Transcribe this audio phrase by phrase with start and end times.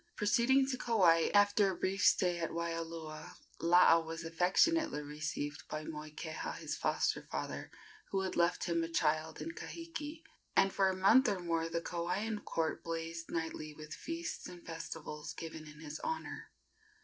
[0.15, 6.53] Proceeding to Kauai, after a brief stay at Waialua, Laa was affectionately received by Moikeha,
[6.57, 7.69] his foster father,
[8.09, 10.23] who had left him a child in Kahiki,
[10.55, 15.33] and for a month or more the Kauaian court blazed nightly with feasts and festivals
[15.35, 16.49] given in his honor.